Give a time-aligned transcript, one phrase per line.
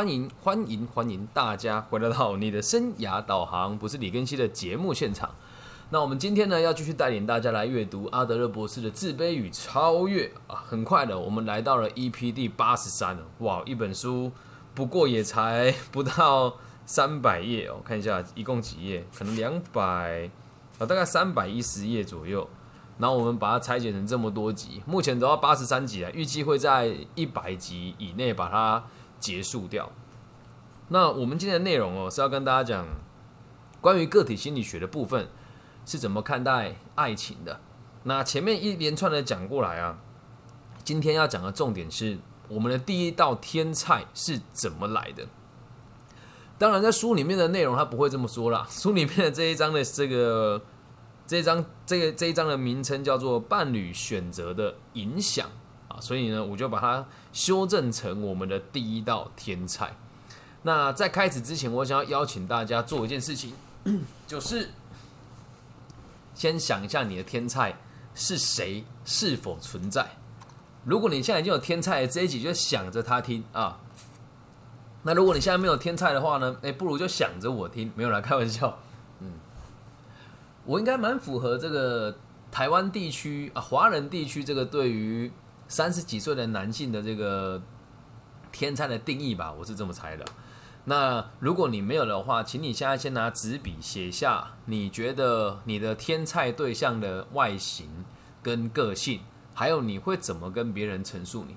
[0.00, 5.28] 欢迎欢迎欢迎大家回来到你的生涯导航，不是李根熙的节目现场。
[5.90, 10.64] 那我们今天呢，要继续带领大家来阅读阿德勒博士的《自卑与超越》啊。
[10.66, 13.22] 很快的，我们来到了 EP 第八十三了。
[13.40, 14.32] 哇，一本书
[14.74, 16.56] 不过也才不到
[16.86, 17.82] 三百页哦。
[17.84, 19.06] 看一下，一共几页？
[19.14, 20.30] 可能两百
[20.78, 22.48] 啊，大概三百一十页左右。
[22.96, 28.82] 然后我们把它拆解成这么多集，目前都要八十三集了，预计会在一百集以内把它
[29.20, 29.92] 结束掉。
[30.88, 32.86] 那我们今天的内容哦，是要跟大家讲
[33.80, 35.28] 关于个体心理学的部分。
[35.86, 37.58] 是怎么看待爱情的？
[38.04, 39.98] 那前面一连串的讲过来啊，
[40.84, 45.26] 今天要讲的重点是我们的第一道天菜是怎么来的。
[46.58, 48.66] 当然，在书里面的内容他不会这么说啦。
[48.70, 50.62] 书里面的这一章的这个
[51.26, 55.50] 这一章这个这一章的名称叫做“伴侣选择的影响”，
[56.00, 59.94] 所以呢，我就把它修正成我们的第一道天菜。
[60.62, 63.52] 那在开始之前，我想要邀请大家做一件事情，
[64.26, 64.70] 就是。
[66.32, 67.76] 先想一下你的天菜
[68.14, 70.08] 是谁，是否存在？
[70.84, 73.78] 如果你现在已经有天菜，这一集就想着他听啊。
[75.02, 76.56] 那如果你现在没有天菜的话呢？
[76.62, 78.78] 哎，不如就想着我听，没有来开玩笑。
[79.18, 79.32] 嗯，
[80.64, 82.16] 我应该蛮符合这个
[82.50, 85.30] 台湾地区啊，华人地区这个对于
[85.70, 87.62] 三十几岁的男性的这个
[88.50, 90.24] 天菜的定义吧，我是这么猜的。
[90.86, 98.04] 那如果你没有的话，请你现在先拿纸笔写下你觉得你的天菜对象的外形
[98.42, 99.20] 跟个性，
[99.54, 101.54] 还有你会怎么跟别人陈述你。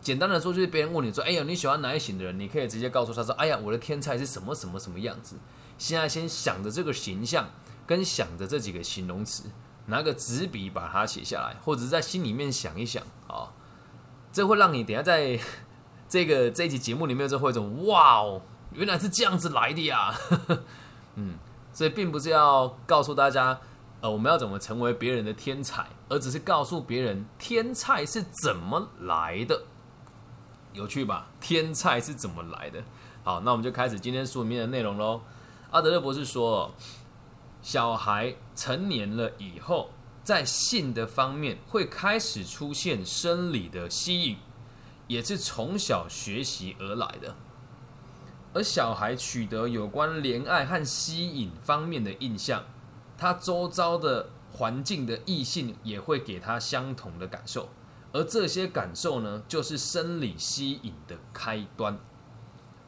[0.00, 5.36] 简单的说，就是别人问你说：“哎呀，你喜欢哪一型的人？”你可以直接告诉他说：“哎呀，我的天菜是什么什么什么样子。”
[5.78, 7.48] 现在先想着这个形象，
[7.86, 9.44] 跟想着这几个形容词，
[9.92, 13.52] 拿个纸笔把它写下来，或者是在心里面想一想啊，
[14.32, 15.38] 这会让你等下在
[16.08, 18.40] 这个这一集节目里面就会一种哇哦。
[18.72, 20.14] 原来是这样子来的呀，
[21.16, 21.36] 嗯，
[21.74, 23.60] 所以并不是要告诉大家，
[24.00, 29.64] 呃，我们要怎么成为别人的天才，而只是告诉别人天才是怎么来的，
[30.72, 31.26] 有趣吧？
[31.38, 32.82] 天才是怎么来的？
[33.22, 35.20] 好，那我们就开始今天书里面的内容喽。
[35.70, 36.74] 阿德勒博士说，
[37.62, 39.90] 小孩成年了以后，
[40.24, 44.36] 在性的方面会开始出现生理的吸引，
[45.06, 47.36] 也是从小学习而来的。
[48.52, 52.64] 而小孩取得有关恋爱和吸引方面的印象，
[53.16, 57.68] 他周遭的环境的异性也会给他相同的感受，
[58.12, 61.98] 而这些感受呢，就是生理吸引的开端。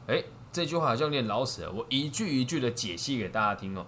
[0.07, 3.87] 哎，这句话好像有点老死了，我一句一句的解析给大家听哦。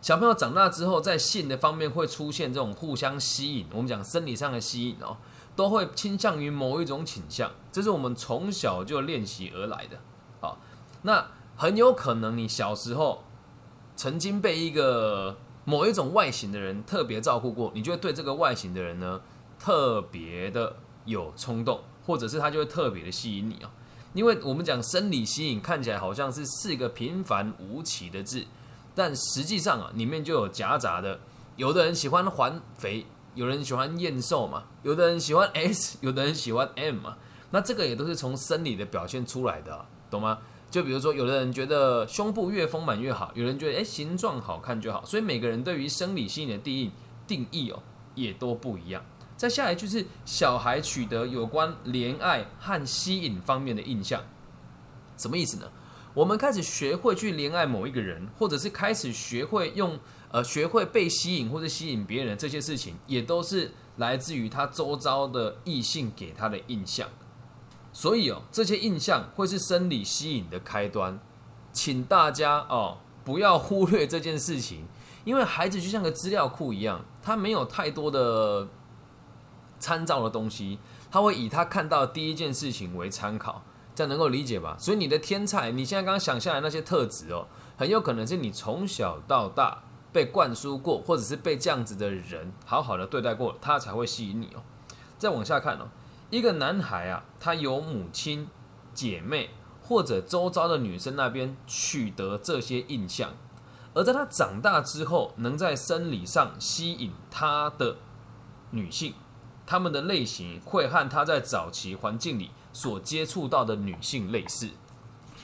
[0.00, 5.16] 小朋友长大之后，在性的方面会出现这种互相吸引，我们讲生理上的吸引哦，
[5.56, 9.98] 都会倾向于某一种倾向，这是我们从小就练习而来的。
[11.02, 13.24] 那很有可能你小时候
[13.96, 19.20] 曾经被一个某一种外形的人特别照顾过，你就会对这个外形的人呢
[19.58, 23.70] 特别的有冲动，或者是他就会特别的吸引你啊。
[24.14, 28.44] 因为我们讲生理吸引看起来好像是四个平凡无奇的字，
[28.98, 31.20] 但实际上啊里面就有夹杂的，
[31.54, 37.16] 有的人喜欢环肥，有人喜欢厌瘦嘛，有的人喜欢 S，有的人喜欢 M 嘛，
[37.52, 40.40] 那这个也都是从生理的表现出来的，懂吗？
[40.68, 46.90] 就比如说，有的人觉得胸部越丰满越好，有人觉得哎形状好看就好，所以每个人对于生理吸引的定义
[47.24, 47.80] 定义哦
[48.16, 49.02] 也都不一样。
[49.36, 54.20] 再下来就是小孩取得有关恋爱和吸引方面的印象，
[55.16, 55.70] 什么意思呢？
[56.18, 59.96] 我们开始学会去恋爱某一个人，或者是开始学会用
[60.32, 67.08] 呃学会被吸引或者吸引别人这些事情，也都是来自于他周遭的异性给他的印象。
[67.92, 71.20] 所以哦，这些印象会是生理吸引的开端，
[71.72, 74.86] 请大家哦不要忽略这件事情，
[75.24, 78.66] 因为孩子就像个资料库一样，他没有太多的
[79.78, 80.80] 参照的东西，
[81.12, 83.62] 他会以他看到第一件事情为参考，
[83.98, 84.76] 这样能够理解吧？
[84.78, 94.62] 所以你的天才，你现在刚刚想下来那些特质哦，很有可能是你从小到大被灌输过，或者是被这样子的人好好的对待过，他才会吸引你哦。
[95.18, 95.88] 再往下看哦。
[96.30, 98.46] 一个男孩啊，他由母亲、
[98.94, 99.50] 姐妹
[99.82, 103.32] 或者周遭的女生那边取得这些印象，
[103.94, 107.96] 而在他长大之后，能在生理上吸引他的
[108.70, 109.14] 女性，
[109.66, 114.68] 他们的类型会和他在早期环境里所接触到的女性类似。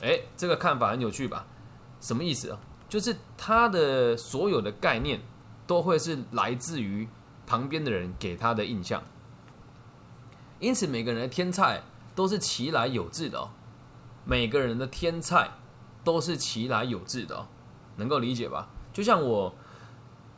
[0.00, 1.44] 哎，这个看法很有趣吧？
[2.00, 2.58] 什么意思啊？
[2.88, 5.20] 就是他的所有的概念
[5.66, 7.08] 都会是来自于
[7.44, 9.02] 旁边的人给他的印象。
[10.60, 11.82] 因此，每个人的天菜
[12.14, 13.50] 都是其来有自的哦。
[14.24, 15.50] 每个人的天菜
[16.04, 17.48] 都是其来有志的，
[17.96, 18.68] 能够理解吧？
[18.92, 19.52] 就像我，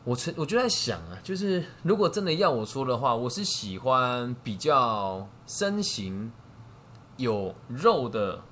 [0.05, 6.33] 我曾我就在想啊，就是如果真的要我说的话，我是喜欢比较身形
[7.17, 8.43] 有肉的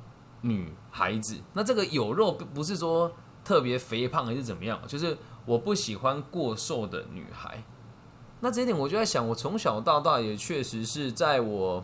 [0.42, 1.38] 女孩子。
[1.52, 3.12] 那这个有肉不是说
[3.44, 5.16] 特别肥胖还是怎么样，就是
[5.46, 7.62] 我不喜欢过瘦的女孩。
[8.40, 11.82] 那这一点我就在想，我从小到大也确实是在我。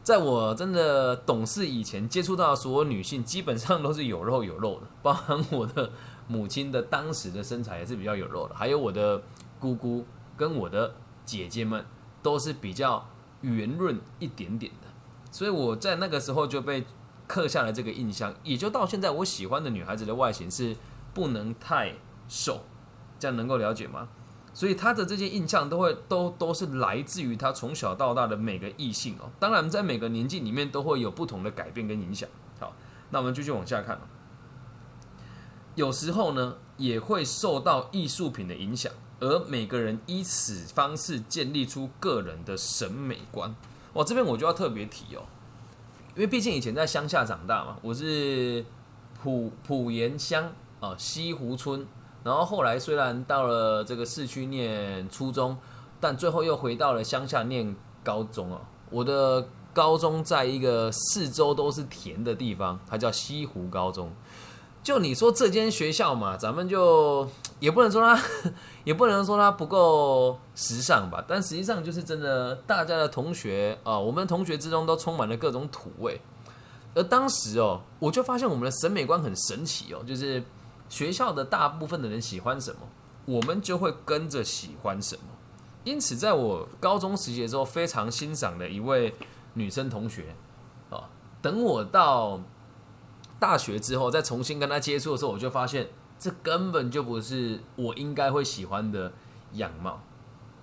[0.00, 5.90] 在我真的懂事以前，接触到所有女性基本上都是有肉有肉的，包含我的
[6.26, 9.22] 母亲的当时的身材也是比较有肉的，还有我的
[9.60, 10.94] 姑姑跟我的
[11.26, 11.84] 姐姐们
[12.22, 13.06] 都是比较
[13.42, 14.87] 圆润一点点的，
[15.30, 16.84] 所以我在那个时候就被
[17.26, 20.76] 刻下了这个印象，也就到现在我喜欢的女孩子的外形是
[21.12, 21.94] 不能太
[22.28, 22.62] 瘦，
[23.18, 24.08] 这样能够了解吗？
[24.54, 32.28] 所以他的这些印象都会都都是来自于他从小到大的每个异性哦，当然在每个年纪里面都会有不同的改变跟影响。
[32.58, 32.74] 好，
[33.10, 34.00] 那我们继续往下看
[35.76, 43.54] 有时候呢也会受到艺术品的影响，而每个人以此方式建立出个人的审美观。
[43.98, 45.22] 哦，这边我就要特别提哦，
[46.14, 48.64] 因为毕竟以前在乡下长大嘛，我是
[49.20, 51.84] 普普盐乡啊西湖村。
[52.22, 55.58] 然后后来虽然到了这个市区念初中，
[55.98, 57.74] 但最后又回到了乡下念
[58.04, 58.60] 高中哦。
[58.88, 64.12] 我的高中在一个四周都是田的地方，它叫西湖高中。
[64.82, 67.28] 就你说这间学校嘛，咱们就
[67.60, 68.22] 也不能说它，
[68.84, 71.24] 也不能说它不够时尚吧。
[71.26, 76.20] 但实际上就是真的，大家的同学啊，我们同学之中都充满了各种土味。
[76.94, 80.42] 而当时哦，我就发现我们的审美观很神奇哦，就是。
[80.90, 82.80] 学校的大部分的人喜欢什么，
[83.26, 85.22] 我们就会跟着喜欢什么。
[85.84, 89.14] 因此，在我高中时期的时候，非常欣赏的一位
[89.52, 90.34] 女生同学，
[90.88, 91.04] 哦，
[91.42, 92.40] 等我到
[93.38, 95.88] 大学之后，再重新跟他接触的时候，我就发现
[96.18, 99.12] 这根本就不是我应该会喜欢的
[99.52, 100.00] 样貌。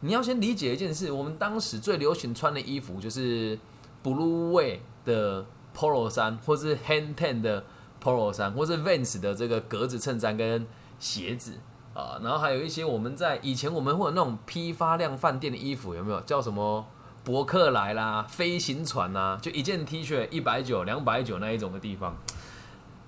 [0.01, 3.57] 你要先理解一件事，我们当时最流行穿的衣服就是
[4.04, 5.45] Blue Way 的
[5.75, 7.63] Polo 衫，或是 Hand Ten 的。
[8.04, 10.68] polo 衫，或是 Vans 的这个格子衬衫跟
[11.00, 11.54] 鞋子
[11.95, 16.86] 啊，然后还有一些我们在以前我们会有那种批发量饭店的衣服，有没有叫什么
[17.24, 19.39] 伯克莱啦、飞行船啊？
[19.42, 22.16] 就一件 T 恤一百九、两百九那一种的地方，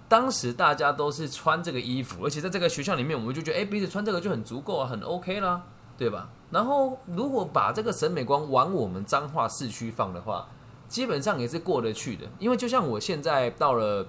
[0.08, 5.64] 当时大家都是穿这个衣服，而且在这个学校里面，我们就觉得哎，彼此穿这个就很足够啊，很 OK 啦，
[5.98, 6.30] 对吧？
[6.52, 10.48] 然后如果把这个审美观往我们彰化市区放的话，
[10.88, 14.08] 基本上也是过得去的，因为就像我现在到了。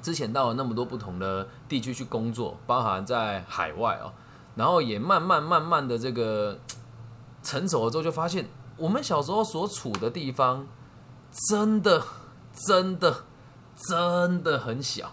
[0.00, 4.12] 之前到了那么多不同的地区去工作，包含在海外哦，
[4.56, 6.58] 然后也慢慢慢慢的这个
[7.40, 10.66] 成熟了之后，就发现我们小时候所处的地方
[11.48, 12.02] 真的
[12.52, 13.14] 真的
[13.86, 15.12] 真的很小。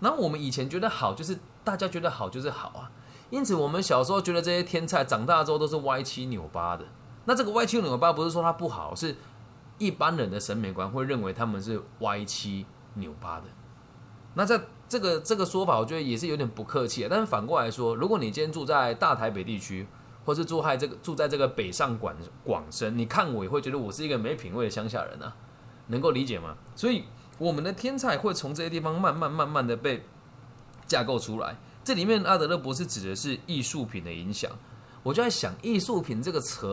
[0.00, 2.90] 然后我们以前觉得好，就是大家觉得好就是好啊，
[3.30, 6.84] 因此我们小时候觉得这些天才长大之后都是歪七扭八的。
[7.24, 9.14] 那这个歪七扭八不是说它不好，是
[9.78, 13.46] 一般人的审美观会认为他们是歪七扭八的。
[14.34, 17.04] 那在这个这个说法，我觉得也是有点不客气。
[17.04, 19.86] 啊但是反过来说，如果你今天住在大台北地区，
[20.24, 25.36] 或是住在这个住在这个北上广广深，你看我也会觉得我是一个没品味的乡下人啊，
[25.88, 26.56] 能够理解吗？
[26.74, 27.04] 所以
[27.42, 30.04] 我们的天才会从这些地方慢慢慢慢的被
[30.86, 31.56] 架构出来。
[31.82, 34.50] 这里面阿德勒博士指的是艺术品的影响，
[35.02, 36.66] 我就在想艺术品这个词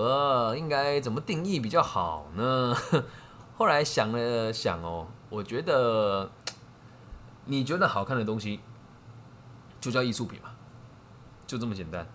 [0.56, 2.76] 应该怎么定义比较好呢？
[3.58, 6.30] 后来想了想哦，我觉得。
[7.46, 8.60] 你觉得好看的东西，
[9.82, 10.52] 就叫艺术品嘛，
[11.48, 12.08] 就这么简单。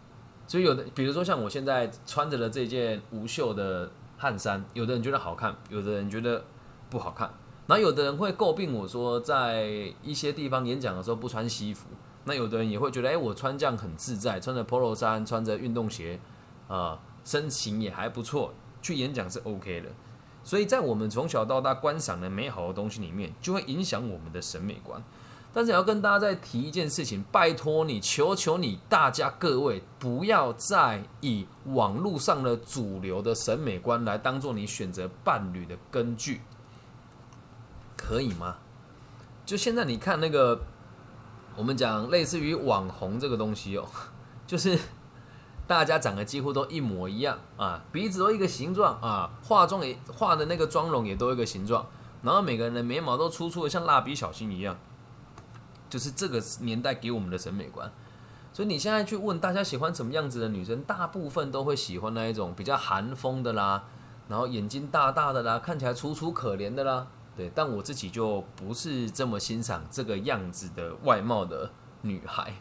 [0.47, 6.45] 所以有的，比如说像我现在穿着的这件无袖的汗衫，有的人觉得好看，有的人觉得
[6.89, 7.35] 不好看。
[7.67, 11.89] 然后有的人会诟病我说，在一些地方演讲的时候不穿西服。
[12.25, 16.19] 那有的人也会觉得，哎，我穿这样很自在，穿着 polo 衫，穿着运动鞋，
[16.69, 19.89] 啊，身形也还不错，去演讲是 OK 的。
[20.43, 25.03] 所以在我们从小到大观赏的美好的东西里面，就会影响我们的审美观。
[25.53, 36.41] 但是要跟大家再提一件事情，拜托你，求求你，大家各位不要再以网络上的主流的审美观来当做你选择伴侣的根据，
[38.07, 38.57] 可以吗？
[39.47, 40.61] 就现在你看那个，
[41.57, 43.87] 我们讲类似于网红这个东西哦，
[44.47, 44.79] 就是
[45.67, 51.87] 大家长得几乎都一模一样啊，鼻子都一个形状啊，化妆也化的那个妆容也都一个形状，
[52.23, 54.77] 然后每个人的眉毛都粗粗的，像蜡笔小新一样。
[55.91, 57.89] 就是这个年代给我们的审美观，
[58.53, 63.85] 所以你现在去问大家喜欢什么样子的女生，大部分都会喜欢那一种比较韩风的啦，
[64.27, 71.71] 然后眼睛大大的啦，看起来楚楚可怜的啦，对，但我自己就不是这么欣赏这个样子的外貌的
[72.03, 72.55] 女孩，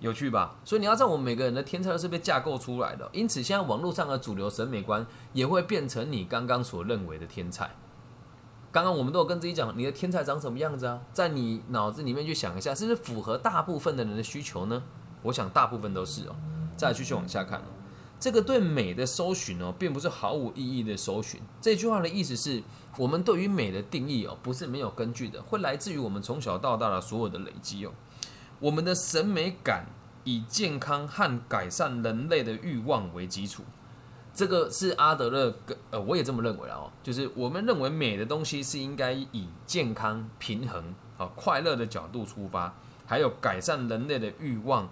[0.00, 0.56] 有趣吧？
[0.64, 7.70] 所以你要知道，我们每个人的天才都是被架构出来的，因此现在网络上的主流审美观也会变成你刚刚所认为的天才。
[8.70, 11.00] 刚刚我们都有跟自己讲，你的天才长什么样子啊？
[11.12, 14.82] 在你脑子里面去想一下，是不是符合大部分的人的需求呢？
[15.22, 16.36] 我想大部分都是哦。
[16.76, 17.62] 再继续往下看，
[18.24, 21.38] 这个对美的搜寻哦，并不是毫无意义的搜寻。
[21.60, 22.62] 这句话的意思是
[22.96, 27.92] 我们对于美的定义哦，不是没有根据的，会来自于我们从小到大的所有的累积哦。
[28.60, 29.84] 我们的审美感
[30.24, 33.62] 以健康和改善人类的欲望为基础。
[34.32, 44.88] 这个是阿德勒跟，呃，我也这么认为哦，就是我们认为美的东西是应该以健康、平衡、啊快乐的角度出发，还有改善人类的欲望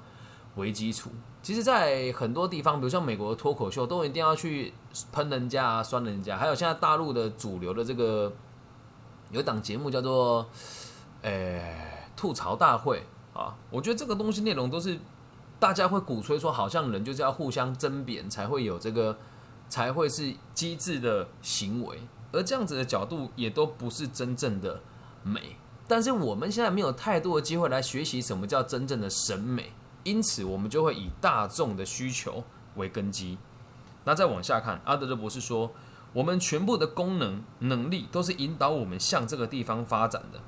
[0.57, 1.09] 为基础。
[1.43, 4.73] 其实，在很多地方，比如像美国的脱口秀，都一定要去
[5.11, 8.33] 喷人家、啊、酸人家，还有现在大陆的主流的这个
[9.31, 10.47] 有档节目叫做
[11.23, 11.77] “诶
[12.17, 13.03] 吐槽大会”
[13.35, 14.99] 啊，我觉得这个东西内容都是
[15.59, 19.19] 大家会鼓吹说，好像人就是要互相争辩才会有这个。
[19.69, 21.99] 才会是机智的行为，
[22.31, 24.79] 而这样子的角度也都不是真正的
[25.23, 25.57] 美。
[25.89, 29.73] 但是我们现在没有太多的机会来学习什么叫真正的审美，
[30.05, 32.45] 因此我们就会以大众的需求
[32.77, 33.39] 为根基。
[34.05, 35.71] 那再往下看，阿德勒博士说，
[36.13, 40.41] 我们全部的功能能力都是引导我们向这个地方发展的。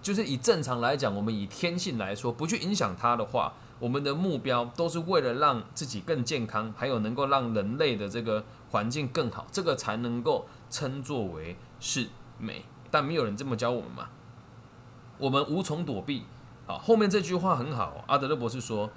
[0.00, 3.52] 就是以正常来讲，我们以天性来说，不去影响它的话。
[3.78, 12.64] 我们的目标都是为了让自己更健康，还有能够让人类的这个环境更好，这个才能够称作为是美。
[12.92, 14.08] 但没有人这么教我们嘛？
[15.18, 16.22] 我们无从躲避。
[16.64, 18.88] 好，后面这句话很好，阿德勒博士说：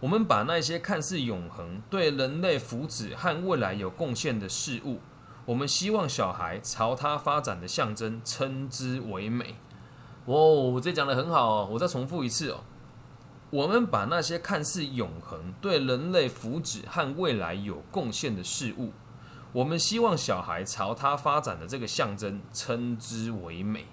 [0.00, 4.98] 我们把那些看似永恒、对人类福祉和未来有贡献的事物，
[5.44, 9.56] 我们希望小孩朝它发展的象征，称之为美。
[10.24, 12.64] 哦，这讲的很好哦，我再重复一次哦。
[13.50, 18.92] 我们把那些看似永恒、对人类福祉和未来有贡献的事物，
[19.52, 23.86] 我们希望小孩朝它发展的这个象征，称之为美。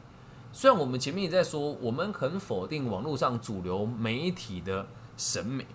[0.54, 4.88] 虽然我们前面也在说，我们很否定网络上主流媒体的
[5.18, 5.66] 审美，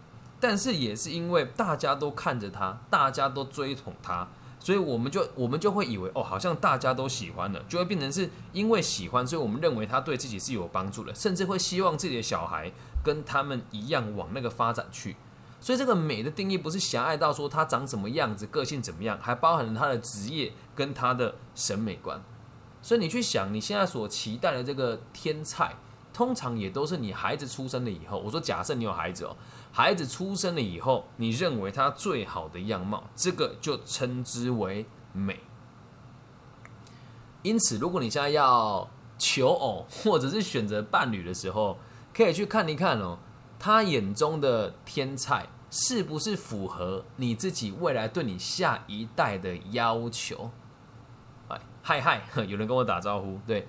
[0.43, 4.27] 但是也是因为大家都看着他，大家都追捧他。
[4.59, 12.73] 所以我们就我们就会以为哦，好像大家都喜欢了，就会变成是因为喜欢，所以我们认为他对自己是有帮助的，甚至会希望自己的小孩
[13.05, 15.15] 跟他们一样往那个发展去。
[15.61, 22.21] 所以这个美的定义不是狭隘到说他长什么样子、个性怎么样，还包含了他的职业跟他的审美观。
[22.83, 25.77] 所以你去想，你现在所期待的这个天才，
[26.13, 28.19] 通常也都是你孩子出生了以后。
[28.19, 29.37] 我说假设你有孩子哦。
[29.75, 35.41] 孩子出生了以后，你认为他最好的样貌，这个就称之为美。
[37.43, 38.89] 因此，如果你现在要
[39.19, 41.79] 求偶或者是选择伴侣的时候，
[42.13, 43.19] 可以去看一看哦，
[43.59, 50.51] 他眼中的天才是不是符合你自己未来对你下一代的要求？
[51.49, 53.67] 哎，嗨嗨， 有人跟我打招呼，对。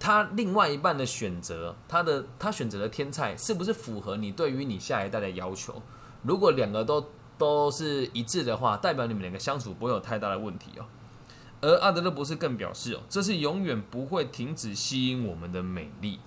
[0.00, 5.82] 他另外一半的选择，他的他选择的天菜是不是符合你对于你下一代的要求？
[6.22, 10.86] 如果两个都都是一致的话，代表你们两个相处不会有太大的问题哦。
[11.60, 16.18] 而阿德勒博士更表示哦，这是永远不会停止吸引我们的美丽。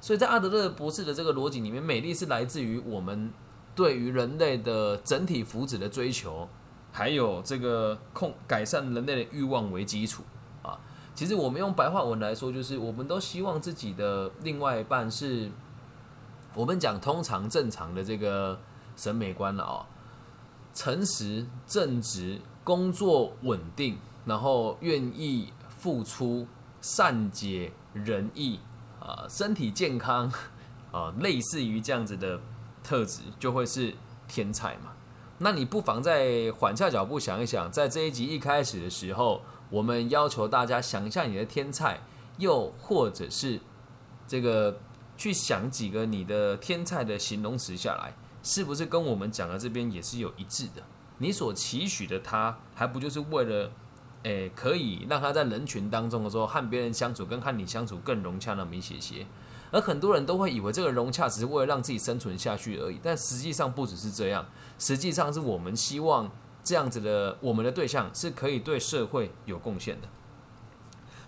[0.00, 3.30] 所以在阿德勒博士的这个逻辑里面，美丽是来自于我们
[3.74, 6.48] 对于人类的整体福祉的追求，
[6.90, 10.22] 还有这个控改善人类的欲望为基础。
[11.14, 15.50] 其实我们用白话文来说，就是我们都希望自己的另外一半是，
[16.54, 18.58] 我们讲通常正常的这个
[18.96, 19.84] 审美观了哦，
[20.72, 26.46] 诚实、正直、工作稳定，然后愿意付出、
[26.80, 28.58] 善解人意
[28.98, 30.32] 啊，身体健康
[30.90, 32.40] 啊，类似于这样子的
[32.82, 33.94] 特质，就会是
[34.26, 34.92] 天才嘛。
[35.38, 39.42] 那你不妨再缓下脚步想一想，在这一集一开始的时候。
[39.72, 42.00] 我们要求大家想一下你的天菜，
[42.36, 43.58] 又或者是
[44.28, 44.78] 这个
[45.16, 50.82] 去想几个你的天菜的形容词下来，是不是跟我们讲的这边也是有一致的？
[51.16, 53.70] 你所期许的他，还不就是为了，
[54.24, 59.26] 诶，可以让他在人群当中的时候和别人相处，跟和你相处更融洽那么一些些？
[59.70, 64.44] 而很多人都会以为这个融洽只是为了让自己生存下去而已，但实际上不只是这样，
[64.78, 66.30] 实际上是我们希望。
[66.64, 70.08] 这样子的，我们的对象是可以对社会有贡献的。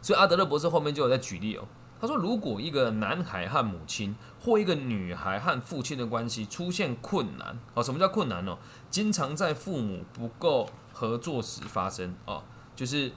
[0.01, 1.67] 所以阿德勒博士后面就有在举例哦，
[2.01, 8.59] 他说，如果一个男孩和母亲或一个女孩和父亲的关系出现困难，哦，什么叫困难呢？
[8.91, 12.43] 经常在父母不够合作时发生哦，
[12.77, 13.11] 就是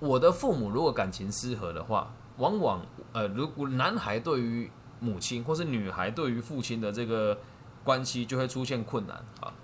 [0.00, 7.38] 我的父母如果感情失和的话，往往呃，如果男孩对于母亲或是女孩对于父亲的这个
[7.84, 9.54] 关系就会出现困难啊。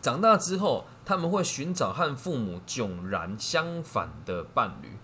[0.00, 4.96] 长大之后，他们会寻找和父母迥然相反的伴侣。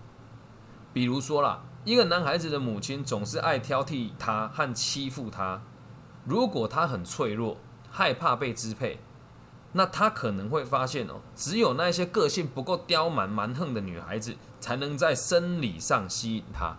[0.91, 5.61] 比如说啦，一个男孩子的母亲总是爱挑剔他和欺负他。
[6.25, 7.57] 如果他很脆弱，
[7.91, 8.99] 害怕被支配，
[9.73, 16.77] 那他可能会发现哦，只有那些个性不够刁蛮蛮横的女孩子，才能在生理上吸引他。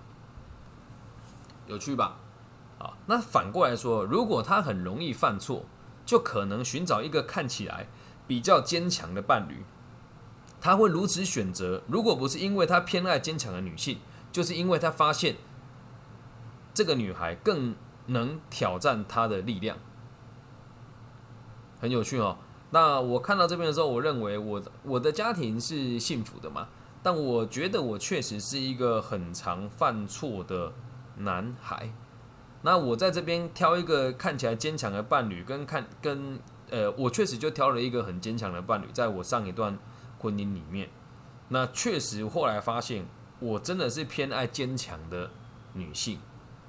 [1.66, 2.16] 有趣吧？
[2.78, 5.64] 啊，那反过来说，如果他很容易犯错，
[6.04, 7.87] 就可能寻找一个看起来
[8.28, 9.64] 比较坚强的伴侣。
[10.61, 13.99] 他会如此选择，如果不是因为他偏爱坚强的女性，
[14.30, 15.37] 就是因为他发现
[16.75, 17.75] 这个女孩更
[18.06, 19.78] 能挑战他的力量。
[21.80, 22.38] 很有趣哦。
[22.70, 26.68] 那我看到这边的时候，我认为我我的家庭是幸福的嘛，
[27.02, 30.73] 但我觉得我确实是一个很常犯错的
[31.16, 31.90] 男孩。
[32.62, 39.78] 那我在这边挑一个看起来坚强的伴侣，跟看跟呃，我确实就挑了一个很坚强的伴侣，在我上一段
[40.18, 40.88] 婚姻里面，
[41.48, 43.06] 那确实后来发现
[43.40, 45.30] 我真的是偏爱坚强的
[45.72, 46.18] 女性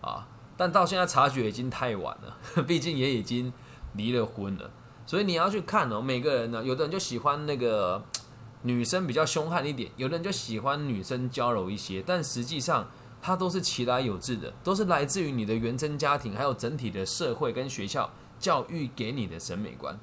[0.02, 3.52] 啊，但到现在察觉已经太晚了， 毕竟也已经
[3.94, 4.72] 离了婚了，
[5.06, 8.04] 所以你要去看哦，每个人呢，有的人就喜欢那个
[8.64, 12.88] 女生比较凶悍一点，有的人就喜欢女生娇柔一些，但实际上。
[13.22, 20.00] 它都是其来有致的，都是来自于你的原生家庭，还有整体的社会跟学校教育给你的审美观。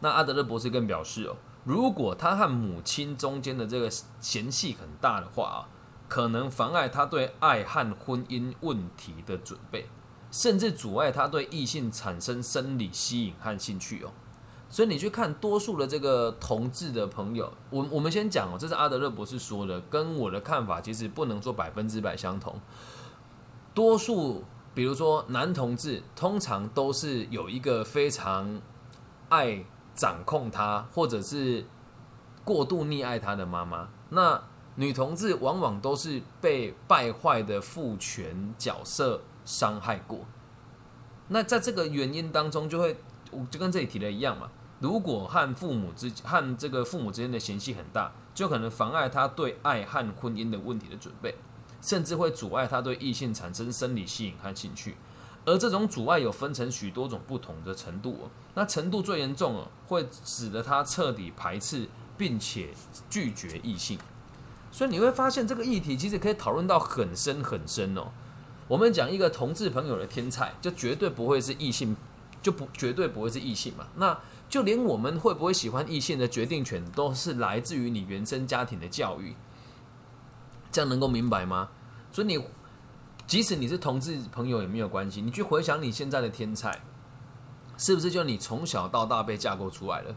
[0.00, 5.68] 那阿德勒博士更表示哦，如果他和母亲中间的这个嫌隙很大的话啊，
[6.08, 9.86] 可能妨碍他对爱和婚姻问题的准备，
[10.30, 14.10] 甚至阻碍他对异性产生生理吸引和兴趣哦。
[14.70, 22.58] 所以你去看多数的这个同志的朋友，我我们先讲哦，这是阿德勒博士说的，跟我的看法其实不能说百分之百相同。
[23.74, 24.44] 多数，
[24.80, 28.62] 比如说男同志，通常都是有一个非常
[29.28, 29.62] 爱
[29.94, 31.66] 掌控他，或者是
[32.46, 33.90] 过度溺爱他的妈妈。
[34.08, 34.42] 那
[34.76, 40.20] 女同志往往都是被败坏的父权角色伤害过。
[41.28, 42.96] 那在这个原因当中，就会
[43.30, 44.48] 我就跟这里提的一样嘛。
[44.78, 51.34] 如果和父母之和这个父母之间的嫌隙很大，就可能妨碍他对爱和婚姻的问题的准备，
[51.80, 54.96] 甚至会阻碍他对异性产生生理吸引和兴趣。
[55.46, 58.30] 而这种阻碍有分成许多种不同的程度哦。
[58.54, 61.88] 那程度最严重哦，会使得他彻底排斥
[62.18, 62.68] 并且
[63.08, 63.98] 拒绝异性。
[64.70, 68.08] 所以你会发现这个议题其实可以讨论到很深很深哦。
[68.68, 71.96] 我们讲一个同志朋友的天才，就绝对不会是异性，
[72.42, 73.86] 就不绝对不会是异性嘛。
[73.96, 74.16] 那
[74.48, 79.34] 就连我们会不会喜欢异性的决定权，都是来自于你原生家庭的教育。
[80.72, 81.68] 这样能够明白吗？
[82.12, 82.44] 所以你
[83.26, 86.80] 即使你是同志朋友也没有关系，你去回想你现在的天才，
[87.78, 90.14] 是不是就你从小到大被架构出来了？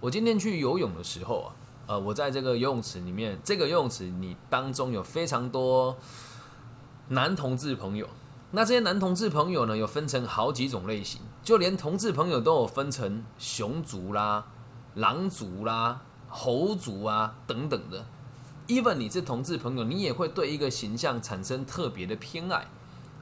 [0.00, 1.48] 我今天去游泳的时候啊，
[1.86, 5.96] 呃，我在这个游泳池里面，这个游泳池你当中有非常多
[7.08, 8.08] 男同志朋友。
[8.50, 14.46] 那这些男同志朋友呢，有分成好几种类型，就连同志朋友都有分成熊族啦、
[14.94, 18.06] 狼族啦、猴族啊等等的。
[18.68, 22.66] Even 你是同志朋友，你也会对一个形象产生特别的偏爱，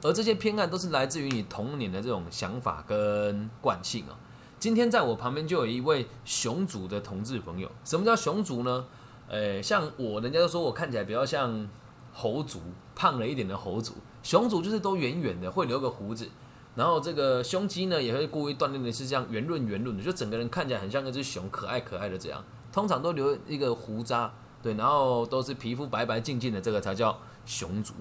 [0.03, 4.19] 而这些偏爱都是来自于你童年的这种想法跟惯性啊。
[4.61, 8.85] 今天在我旁边就有一位熊族的同志朋友，什么叫熊族呢？
[9.29, 11.69] 呃，像我，人家都说我看起来比较像
[12.13, 12.61] 猴族，
[12.95, 13.95] 胖了一点的猴族。
[14.23, 16.29] 熊族就是都圆圆的，会留个胡子，
[16.77, 22.45] 然后这个胸肌呢也会故意锻炼的是这样圆润圆润的，就整个人看起来很像一只熊，可爱可爱的这样。
[22.71, 27.95] 通常都留一个胡渣，对，然后都是皮肤白白净净的，这个才叫熊族。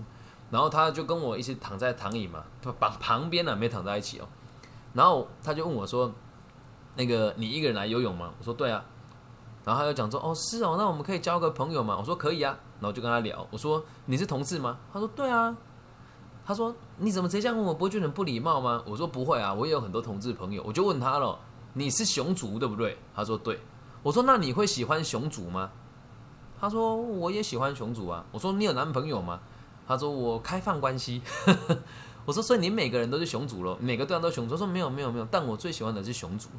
[0.51, 4.27] 然后他就跟我一起躺在躺椅嘛，旁旁边呢没躺在一起哦。
[4.93, 6.13] 然后他就问我说
[6.95, 8.83] ：“那个你一个人来游泳吗？”我说：“对啊。”
[9.63, 15.55] 然后他就讲说：“哦，是哦，那我们可以交个朋友吗？”我说：“可以啊。”然后就跟他聊，我说：“你是同事吗？”他说：“对啊。”
[16.45, 17.73] 他说：“你怎么直接这样问我？
[17.73, 21.39] 不会觉得很不礼貌吗？”我说：“不会啊，我也有很多同志朋友。”我就问他了
[21.73, 23.59] ：“你是熊族对不对？”他说：“对。”
[24.03, 25.71] 我说：“那你会喜欢熊族吗？”
[26.61, 29.39] 他说：“我也喜欢熊主啊。”我说：“你有男朋友吗？”
[29.87, 31.23] 他说：“我开放关系。
[32.23, 35.27] ”我说：“所以你每个人都是熊主了，每个对象都熊族？”说：“没有，没有，没有。
[35.31, 36.49] 但我最喜欢的是熊主。”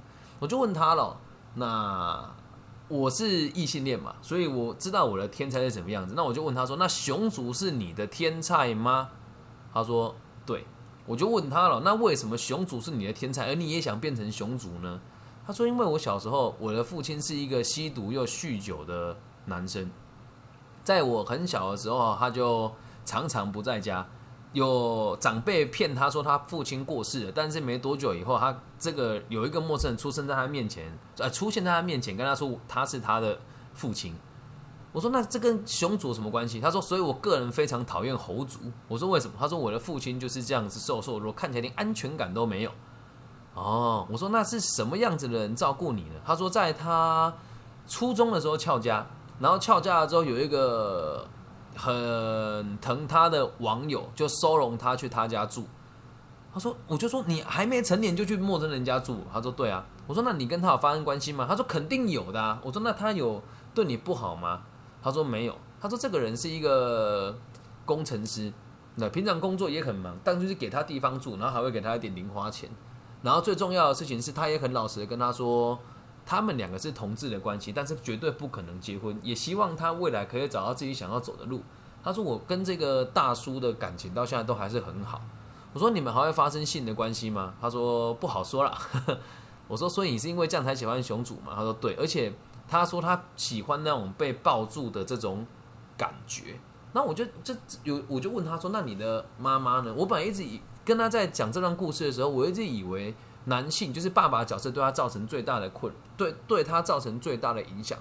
[0.41, 1.17] 我就问他了
[1.55, 2.29] ：“那
[2.89, 4.17] 我是异性恋嘛？
[4.21, 6.15] 所以我知道我的天才是什么样子。
[6.17, 9.11] 那我就问他说：‘那熊主是你的天才吗？’”
[9.73, 10.67] 他说：“对，
[11.07, 15.01] 我就问他了，那为什么熊主是你的天才，而你也想变成熊主呢？”
[15.47, 19.91] 他说：“因为我小时候，我的父亲是一个吸毒又酗酒的男生，
[20.85, 22.73] 在我很小的时候，他就
[23.05, 24.07] 常常不在家。
[24.53, 33.39] 有长辈骗他说他父亲过世了，但是没多久以后，他这个有一个陌生人出生在他面前，呃，出现在他面前跟他说他是他的
[33.73, 34.15] 父亲。
[34.93, 36.61] 我说那这跟熊族什么关系？
[36.61, 38.59] 他说，所以我个人非常讨厌猴族。
[38.89, 39.33] 我说为什么？
[39.39, 42.71] 他说我的父亲就是这样子瘦瘦弱，看起来连安全感都没有。
[43.55, 46.17] 哦，我说那是什么样子的人照顾你呢？
[46.27, 47.33] 他说在他
[47.89, 49.07] 初中的时候翘家，
[49.43, 51.27] 然后翘家了之后有一个。
[51.75, 55.65] 很疼他的网友就收容他去他家住。
[56.53, 63.43] 他说：“我就说你还没成年就去陌生人家住。”他说：“对啊。”我说：“那你跟他有发生关系吗？”他说：“肯定有的。”我说：“那他有
[63.75, 64.61] 对你不好吗？”
[65.03, 67.35] 他说：“没有。”他说：“这个人是一个
[67.87, 68.53] 工程师，
[68.97, 72.69] 那平常工作也很忙，但就是给他地方住，然后还会给他一点零花钱。
[73.23, 75.79] 然后最重要的事情是他也很老实的跟他说。”
[76.25, 79.19] 他们两个是同志的关系，但是绝对不可能结婚。
[79.23, 81.61] 也希望他未来可以找到自己想要走的路。
[82.05, 85.21] 他说：“我跟这个大叔的感情到现在都还是很好。”
[85.73, 88.77] 我说：“你们还会发生性的关系吗？”他说：“不好说了。
[89.69, 92.33] ”我说：“所以你是因为这样才喜欢熊主吗？”他说：“对。”而且
[92.69, 95.47] 他说他喜欢那种被抱住的这种
[95.97, 96.59] 感觉。
[96.93, 97.55] 那我就这
[97.85, 103.15] 有我就问他说：“那你的妈妈呢？”我本来一直以跟他在讲这段故事的时候，我一直以为。
[103.45, 107.99] 男性就是爸爸角色对他造成最大的困，对对他造成最大的影响，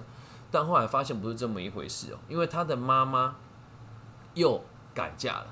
[0.51, 3.36] 但后来发现不是这么一回事哦，因为他的妈妈
[4.36, 5.47] 又改嫁了，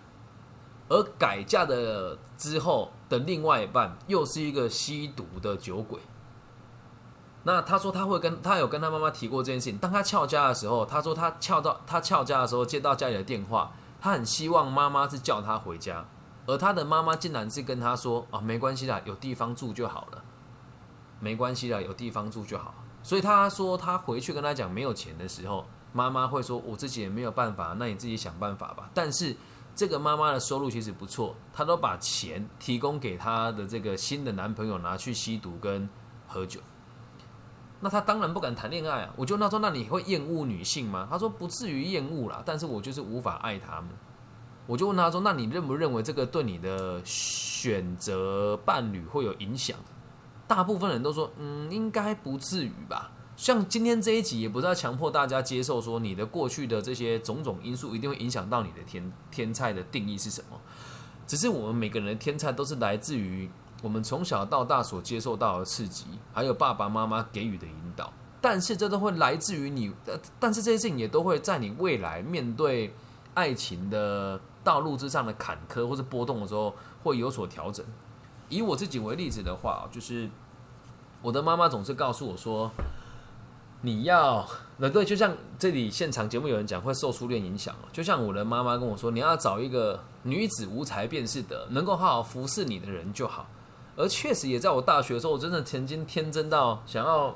[0.89, 5.99] 而改嫁的之后的另外一半又是一个吸毒的酒鬼。
[7.43, 16.05] 那他说他会跟他有跟他妈妈提过这件事情，当他翘家的时候，他说他翘到他翘家的时候接到家里的电话，他很希望妈妈是叫他回家。
[16.49, 20.23] 而他的妈妈竟然是跟他说：“啊，没关系啦，有地方住就好了，
[21.19, 29.35] 没关系啦，有地方住就好。”所以他说他回去跟他讲没有钱的时候，妈妈会说：“我自己也没有办法，那你自己想办法吧。”但是
[29.75, 35.87] 这个妈妈的收入其实不错，她都把钱提供给她的这个新的男朋友拿去吸毒跟
[36.27, 36.59] 喝酒。
[37.81, 39.13] 那他当然不敢谈恋爱啊！
[39.15, 43.89] 我就那说：“那你会厌恶女性吗？”他说：“不至于厌恶啦，但是我就是无法爱他们。”
[44.69, 49.75] 我就问他说：“那你认不认为这个对你的选择伴侣会有影响？”
[50.47, 60.61] 大部分人都说：“嗯，应该不至于吧。”像今天这一集也不是要强迫大家接受说你的过去的这些种种因素一定会影响到你的天天菜的定义是什么。
[61.25, 63.49] 只是我们每个人的天菜都是来自于
[63.81, 68.13] 我们从小到大所接受到的刺激，还有爸爸妈妈给予的引导。
[68.39, 69.91] 但是这都会来自于你，
[70.39, 72.93] 但是这些事情也都会在你未来面对
[73.33, 74.39] 爱情的。
[74.63, 77.85] 道路之上的坎坷或者波动的时候，会有所调整。
[78.49, 80.29] 以我自己为例子的话，就是
[81.21, 82.71] 我的妈妈总是告诉我说
[83.81, 84.45] ：“你要……
[84.77, 93.47] 那对，就像这里现场节目有人讲，会受初恋影响就像我的妈妈跟我说：“你要找一个女子无才便是德，能够好好服侍你的人就好。”
[93.95, 97.35] 而确实也在我大学的时候，我真的曾经天真到想要。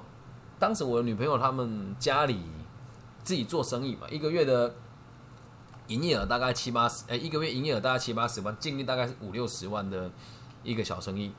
[0.60, 2.40] 当时我的女朋友他们家里
[3.24, 4.74] 自己做生意嘛，一个月的。
[5.94, 10.10] 营业额大概七八十，哎，一个月营业额大概七八十万，净利大概是五六十万的
[10.64, 11.32] 一个小生意。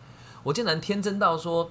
[0.44, 1.68] 我竟然天真到说，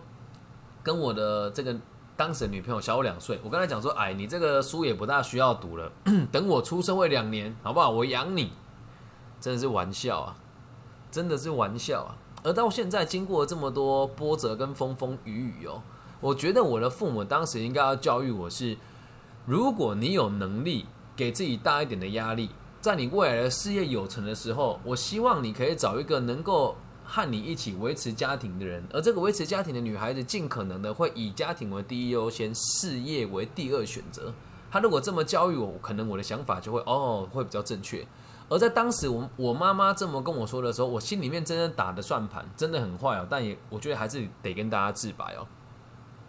[0.83, 1.73] 跟我的这个
[2.17, 5.89] 当时的女朋友小我两岁，我跟她讲说，哎，你这个书也不大需要读了，
[6.29, 7.89] 等我出社会两年，好不好？
[7.89, 8.51] 我养你，
[9.39, 10.35] 真的是玩笑啊，
[11.09, 12.17] 真的是玩笑啊。
[12.43, 15.81] 而到现在，经过这么多波折跟风风雨雨哦，
[16.19, 18.77] 我觉得我的父母当时应该要教育我是，
[19.45, 22.49] 如果你有能力，给自己大一点的压力。
[22.83, 34.33] 在你未来的事业有成的时候，我希望你可以找一个能够和你一起维持家庭的人，而这个维持家庭的女孩子，尽可能的会以家庭为第一优先，事业为第二选择。
[34.69, 38.05] 她如果这么教育我，可能我的想法就会哦，会比较正确。
[38.49, 45.47] 而在当时，我我妈妈这么跟我说的时候，我心里面真的打的算盘真的很坏哦，但也我觉得还是得跟大家自白哦。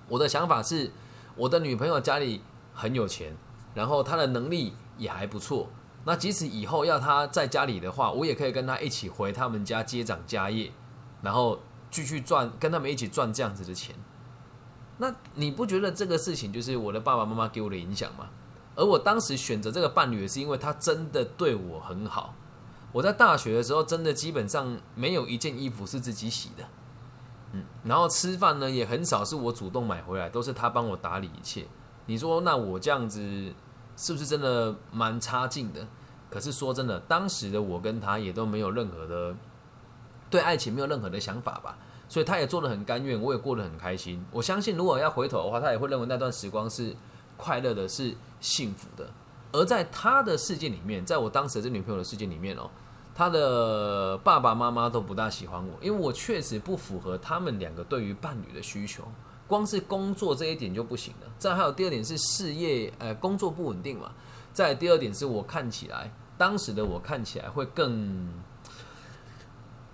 [0.09, 0.93] 我的想法是，
[1.35, 3.37] 我的女朋友家里很有钱，
[3.75, 5.69] 然后她的能力也还不错。
[6.07, 10.71] 那即使以后要他在家里的话，我也可以跟他一起回他们家接掌家业，
[11.23, 11.59] 然后
[11.91, 13.97] 继续赚，跟他们一起赚这样子的钱。
[14.99, 18.29] 那你不觉得这个事情就是我的爸爸妈妈给我的影响吗？
[18.77, 22.35] 而我当时选择这个伴侣，也是因为他真的对我很好。
[22.93, 26.65] 我在大学的时候，真的基本上没有一件衣服是自己洗的，
[27.53, 31.67] 嗯，然后吃饭呢也很少是我主动买回来，都是他帮我打理一切。
[32.07, 33.55] 你说那我这样子？
[33.97, 35.87] 是不是真的蛮差劲的？
[36.31, 39.35] 可是说真的，当时的我跟他也都没有任何的
[40.29, 41.79] 对爱情没有任何的想法吧，
[42.09, 44.25] 所以他也做的很甘愿，我也过得很开心。
[44.33, 46.93] 我相信，如果要回头的话，他也会认为那段时光是
[47.37, 49.09] 快乐的，是幸福的。
[49.53, 52.69] 而在他的世界里面，在我当时这女朋友的世界里面哦，
[53.15, 59.05] 他的爸爸妈妈都不大喜欢我，因为我确实不符合他们两个对于伴侣的需求。
[59.47, 61.27] 光是工作这一点就不行了。
[61.39, 64.13] 再还有第二点是事业，呃，工作不稳定嘛。
[64.53, 68.29] 再第二点是我看起来，当时的我看起来会更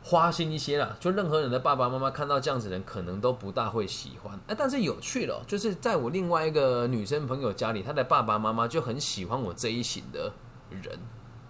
[0.02, 0.96] 花心一些啦。
[1.00, 4.38] 就任何人的爸爸妈妈看到这样子的人，可能都不大会喜欢。
[4.46, 10.32] 哎，但是有趣了，就是在我另外一个女生朋友家里，她的爸爸妈妈就很喜欢我这一型的
[10.70, 10.98] 人。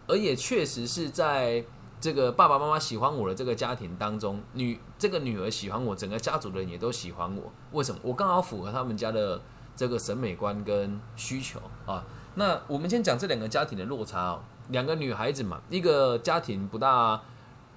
[0.07, 1.65] 而也确实是在
[2.01, 7.53] 这个爸爸妈妈喜欢我的这个家庭当中，女这个女儿喜欢我，整个家族的人也都喜欢我。
[7.73, 8.01] 为什么？
[8.03, 9.41] 我刚好符合他们家的
[9.77, 12.05] 这个审美观跟需求啊。
[12.37, 14.41] 那我们先讲这两个家庭的落差哦。
[14.69, 17.21] 两个女孩子嘛，一个家庭不大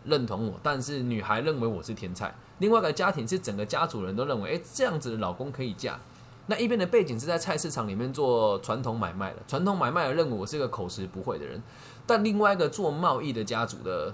[0.05, 5.99] 认同我，但是女孩认为我是天才；另外一个家庭是整个家族人都认为，哎，这样子的老公可以嫁。
[6.47, 11.61] 那一边的背景是在菜市场里面做传统买卖的，传统买卖的认为我是一个口吃不会的人。
[12.05, 14.13] 但另外一个做贸易的家族的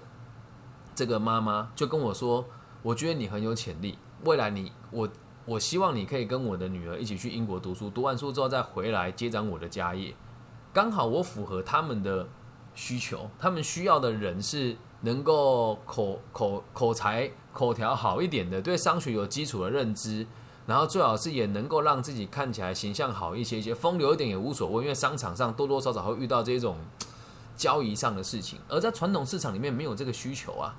[0.94, 2.46] 这个妈妈就跟我说
[2.84, 5.10] ：“我觉得你很有潜力，未来你我
[5.46, 10.14] 我希望你可以跟我的女儿一起去英国读书，读完书之后再回来接掌我的家业。
[10.72, 12.28] 刚好我符合他们的
[12.76, 20.28] 需求，他们需要的人是能够口口口才口条好一点的，对商学有基础的认知，
[20.70, 26.78] 然后最好是也能够让自己看起来形象好一些，些风流一点也无所谓，因为商场上多多少少会遇到这种。”
[27.60, 30.74] 交易上的事情，而在传统市场里面没有这个需求啊，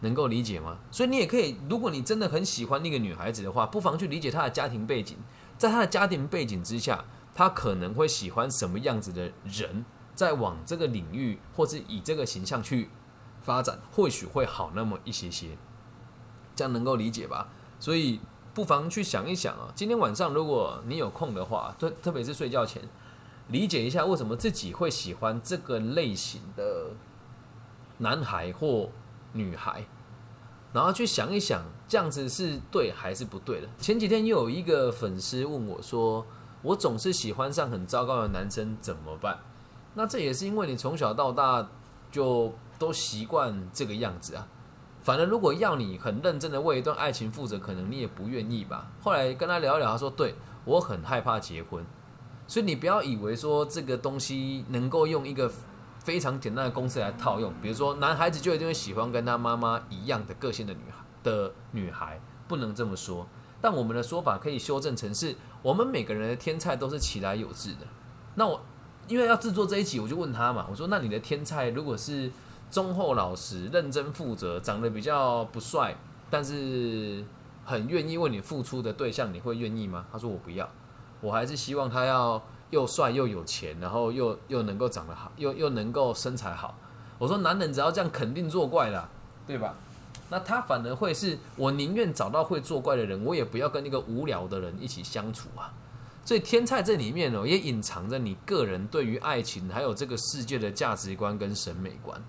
[0.00, 0.78] 能够理解吗？
[0.90, 5.16] 所以你也可以，如果你真的很喜欢那个女孩子的话，不妨去理解她的家庭背景，
[5.56, 9.84] 在她的家庭背景之下，她可能会喜欢什么样子的人，
[10.16, 12.90] 在往这个领域或是以这个形象去
[13.40, 15.56] 发展，或许会好那么一些些，
[16.56, 17.50] 这样能够理解吧？
[17.78, 18.18] 所以
[18.58, 22.82] 不妨去想一想啊，今天晚上如果你有空的话，特特别是睡觉前。
[23.50, 26.88] 理解一下为什么自己会喜欢这个类型的
[27.98, 28.88] 男孩或
[29.32, 29.84] 女孩，
[30.72, 33.68] 然后去想一想，这样子是对还是不对的。
[33.78, 36.26] 前几天又有一个粉丝问我说
[36.62, 39.38] ：“我总是喜欢上很糟糕的男生，怎么办？”
[39.94, 41.68] 那这也是因为你从小到大
[42.10, 44.48] 就都习惯这个样子啊。
[45.02, 48.90] 反正如果要你很认真的为一段爱情负责，可能你也不愿意吧。
[49.00, 50.34] 后来跟他聊一聊，他说：“对
[50.64, 51.84] 我很害怕结婚。”
[52.46, 55.50] 所以你不要以为说这个东西能够用一个
[55.98, 63.26] 非常简单的公式来套用，比如说男孩子就一定会喜欢跟他妈妈一样的个性的女孩的女孩，不能这么说。
[63.60, 67.86] 但我们的说法可以修正成是，我们每个人的天菜都是其来有志的。
[68.36, 68.60] 那我
[69.08, 72.30] 因为要制作这一集，我就问他嘛，我说那你的天菜如果是
[72.70, 75.96] 忠厚老实、认真负责、长得比较不帅，
[76.28, 77.24] 但是
[77.64, 80.06] 很愿意为你付出的对象，你会愿意吗？
[80.12, 80.68] 他说我不要。
[81.20, 86.78] 我还是希望他要又帅又有钱，然后又又能够长得好，又又能够身材好。
[87.18, 89.08] 我说男人只要这样，肯定作怪啦，
[89.46, 89.74] 对吧？
[90.30, 95.72] 那他反而会是我宁愿找到会作怪的人，我也不要跟那个无聊的人一起相处啊。
[96.24, 102.22] 所以天菜这里面哦，也隐藏着你个人对于爱情还有这个世界的价值观跟审美观，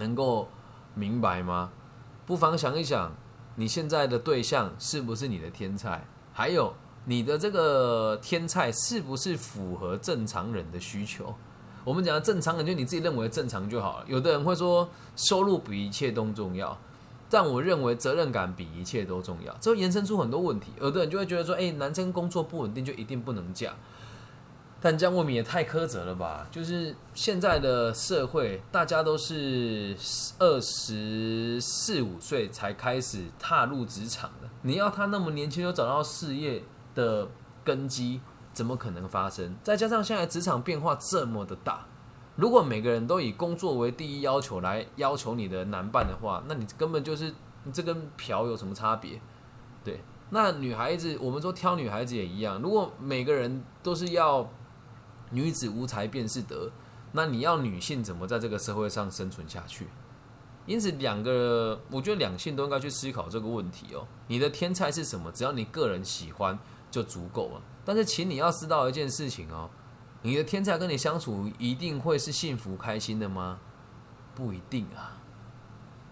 [0.00, 0.48] 能够
[0.96, 1.70] 明白吗？
[2.26, 3.12] 不妨想一想，
[3.54, 6.04] 你现在的对象是不是你的天菜？
[6.32, 6.74] 还有。
[7.06, 11.34] 你的这个天菜是不是符合正常人的需求？
[11.82, 14.04] 我们讲的正常人，就你自己认为正常就好了。
[14.06, 14.86] 有的人会说
[15.16, 16.76] 收入比一切都重要，
[17.30, 19.56] 但我认为责任感比一切都重要。
[19.62, 20.72] 这会延伸出很多问题。
[20.78, 23.72] 有的人就会觉得说，哎，男生工作不稳定就一定不能嫁，
[24.80, 26.46] 但这样未免也太苛责了吧？
[26.50, 29.96] 就是现在的社会，大家都是
[30.38, 36.62] 二十四五岁才开始踏入职场的，你要他那么年轻就找到事业？
[36.92, 37.28] 的
[37.62, 38.20] 根基
[38.52, 39.54] 怎么可能发生？
[39.62, 41.86] 再加上现在职场变化这么的大，
[42.34, 47.32] 如果每个人都以工作为第一要求来要求你的男伴的话，那你根本就是
[47.72, 49.20] 这跟嫖有什么差别？
[49.84, 54.50] 对，那女孩子，我们说挑女孩子也一样，如果每个人都是要
[55.30, 56.70] 女子无才便是德，
[57.12, 59.88] 那你要女性怎么在这个社会上生存下去？
[60.66, 64.06] 因此，两个我觉得两性都应该去思考这个问题哦。
[64.28, 65.32] 你的天才是什么？
[65.32, 66.58] 只要你个人喜欢。
[66.90, 67.62] 就足够了。
[67.84, 69.70] 但是，请你要知道一件事情哦，
[70.22, 73.60] 你的天才跟你相处一定会是幸福开心的吗？
[74.34, 75.22] 不一定啊，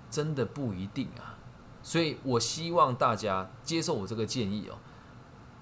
[0.09, 1.37] 真的不一定啊。
[1.83, 4.79] 所以我希望大家接受我这个建议哦，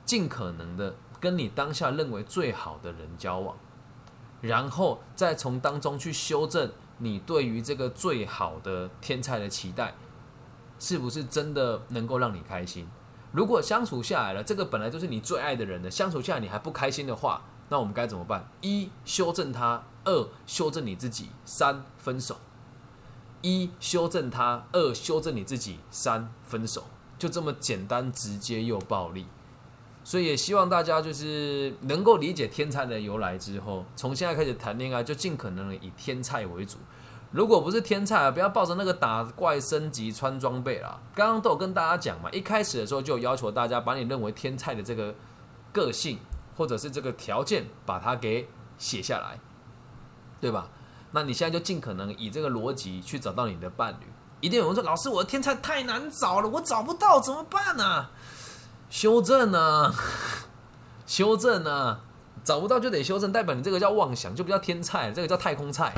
[0.05, 0.95] 尽可能的
[1.27, 3.57] 跟你当下认为最好的人交往，
[4.41, 9.93] 然后再从当中去修正你对于这个最好的天才的期待，
[10.79, 12.87] 是不是真的能够让你开心？
[13.33, 18.49] 如果相处下来了，这个本来就是你最爱的人的，相处下来你还不开心的话，那我们该怎么办？
[18.61, 22.37] 一修正他，二修正你自己，三分手。
[23.43, 26.85] 一修正他，二修正你自己，三分手，
[27.19, 29.27] 就这么简单直接又暴力。
[30.07, 36.77] 所以也希望大家就是能够理解天菜的由来之后，从现在开始谈恋爱就尽可能以天菜为主。
[37.33, 41.01] 如果不是天菜，不要抱着那个打怪升级穿装备啦。
[41.12, 45.12] 刚刚都有跟大家讲嘛，一开始的时候就要求大家把你认为天菜的这个
[45.73, 46.21] 个性
[46.57, 49.40] 或者是这个条件把它给写下来，
[50.40, 50.69] 对吧？
[51.11, 54.07] 那你现在就尽可能以这个逻辑去找到你的伴侣。
[54.40, 58.07] 一定有人说：“老师，我的天菜太难找了，我找不到怎么办呢？”
[58.88, 59.92] 修正呢？
[61.07, 62.01] 修正呢？
[62.44, 65.92] 找不到就得修正，代表你这个叫妄想，就不叫天菜，这个叫太空菜，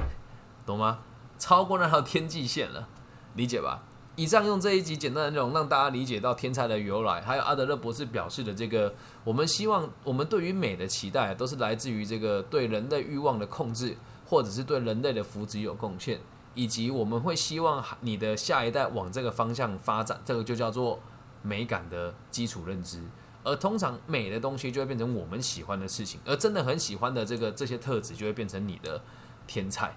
[0.64, 1.01] 懂吗？
[1.38, 2.88] 超过那条天际线了，
[3.35, 3.83] 理解吧？
[4.16, 13.96] 以上用这一集简单的内容让大家理解到天才的由来，还有阿德勒博士表示的这个，我们希望我们对于美的期待都是来自于这个对人类欲望的控制，
[14.27, 16.18] 或者是对人类的福祉有贡献，
[16.55, 20.98] 以及我们会希望你的下一代往这个方向发展，这个就叫做。
[21.49, 23.03] 美感的基础认知，
[23.43, 29.01] 而通常美的东西就会变成我们喜欢的事情，而真的很喜欢的这个这些特质就会变成你的
[29.47, 29.97] 天才，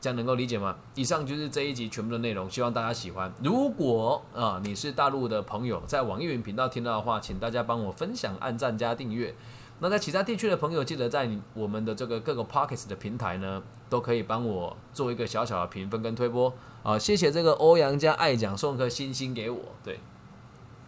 [0.00, 0.76] 这样能够理解吗？
[0.94, 3.32] 以上就是这一集全部的内容，希望大家喜欢。
[3.42, 9.34] 如果啊你是大陆的朋友，在网易云频道听到的话，请大家帮我分享、按赞加订阅。
[9.80, 16.98] 那在其他地区的朋友，记得在我们的这个各个 Pockets 的平台呢，都可以帮我做一个小小的评分跟推播啊。
[16.98, 20.00] 谢谢这个欧阳家爱讲送颗星星给我，对。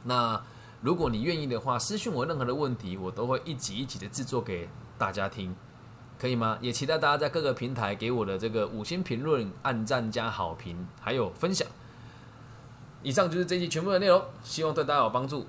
[0.04, 0.40] 那
[0.80, 5.54] 如果你愿意的话，私信我任何的问题，我都会一集一集的制作给大家听，
[6.18, 6.58] 可以吗？
[6.60, 11.68] 也期待大家在各个平台给我的这个五星评论、按赞加好评，还有分享。
[13.02, 15.46] 以上就是这期全部的内容，希望对大家有帮助。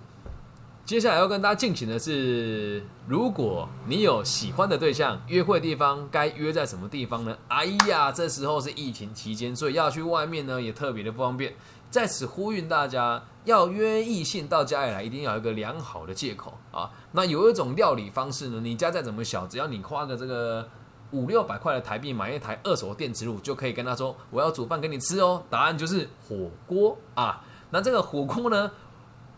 [0.84, 7.38] 接下来要跟大家进行的是，如果你有喜欢的对象，约会地方该约在什么地方呢？
[7.48, 11.54] 哎呀，这时候是疫情期间，所以要去外面呢也特别的不方便。
[11.92, 16.90] 在此呼吁大家，要约异性到家里来，一定要有一个良好的借口啊。
[17.12, 20.66] 那有一种料理方式呢，你家再怎么小，只要你花个这个
[21.12, 25.44] 五六百块的台币买一台二手电磁炉，就可以跟他说我要煮饭给你吃哦。
[25.50, 27.44] 答案就是火锅啊。
[27.72, 28.72] 那这个火锅呢，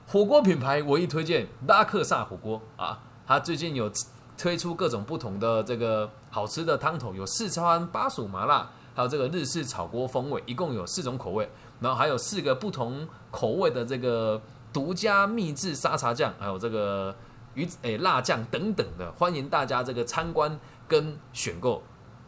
[0.08, 3.00] 火锅品牌唯一推荐拉克萨火锅啊。
[3.26, 3.92] 它最近有
[4.38, 11.50] 推出各种不同的这个好吃的汤头，有四川巴蜀麻辣，还有这个日式炒锅风味，一共有四种口味。
[11.80, 17.16] 然后还有四个不同口味的这个独家秘制沙茶酱，还有这个
[17.54, 21.84] 鱼诶辣酱等等的，欢迎大家这个参观跟选购。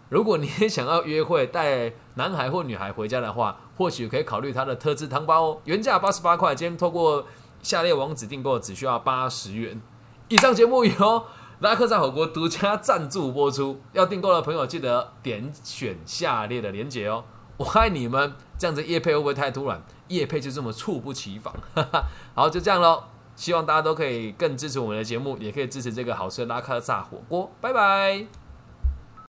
[0.09, 7.25] 如果你也想要约会带男孩或女孩回家的话，或许可以考虑它的特制汤包哦，原价八十八块，今天透过
[7.63, 9.81] 下列网址订购只需要八十元。
[10.27, 11.23] 以上节目由
[11.59, 17.23] 拉克赞火锅独家赞助播出，要订购的朋友记得点选下列的链接哦。
[17.57, 19.81] 我爱你们，这样子夜配会不会太突然？
[20.07, 21.53] 夜配就这么猝不及防，
[22.35, 23.03] 好，就这样喽。
[23.35, 27.51] 希望大家都可以更支持我们的节目，也可以支持这个好吃的拉克萨火锅。
[27.59, 28.44] 拜拜。